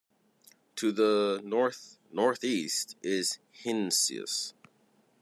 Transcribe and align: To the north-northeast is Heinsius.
To 0.77 0.91
the 0.91 1.41
north-northeast 1.43 2.95
is 3.03 3.37
Heinsius. 3.63 4.55